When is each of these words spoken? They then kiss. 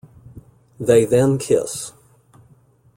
They 0.79 1.05
then 1.05 1.37
kiss. 1.37 1.91